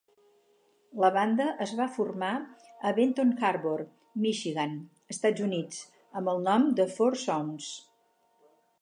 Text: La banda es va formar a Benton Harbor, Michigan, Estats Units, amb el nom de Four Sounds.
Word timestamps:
La 1.03 1.09
banda 1.17 1.45
es 1.65 1.73
va 1.79 1.87
formar 1.97 2.31
a 2.91 2.95
Benton 3.01 3.35
Harbor, 3.51 3.85
Michigan, 4.25 4.75
Estats 5.17 5.47
Units, 5.51 5.85
amb 6.23 6.37
el 6.37 6.45
nom 6.51 6.69
de 6.81 6.93
Four 6.99 7.25
Sounds. 7.29 7.75